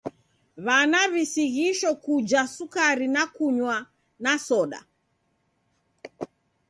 [0.65, 3.75] W'ana w'isighisho kuja sukari na kunywa
[4.23, 4.79] na soda.